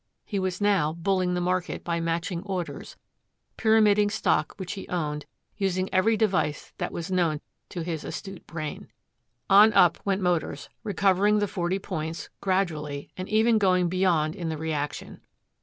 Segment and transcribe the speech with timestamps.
[0.25, 2.97] He was now bulling the market by matching orders,
[3.55, 5.27] pyramiding stock which he owned,
[5.57, 7.39] using every device that was known
[7.69, 8.87] to his astute brain.
[9.47, 14.57] On up went Motors, recovering the forty points, gradually, and even going beyond in the
[14.57, 15.21] reaction.